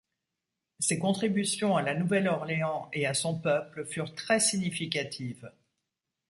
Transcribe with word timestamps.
Ses 0.79 0.97
contributions 0.97 1.77
à 1.77 1.83
La 1.83 1.93
Nouvelle-Orléans 1.93 2.89
et 2.91 3.05
à 3.05 3.13
son 3.13 3.37
peuple 3.37 3.85
furent 3.85 4.15
très 4.15 4.39
significatives. 4.39 5.51